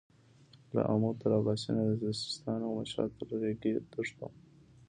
[0.73, 4.27] له امو تر اباسينه د سيستان او مشهد تر رېګي دښتو.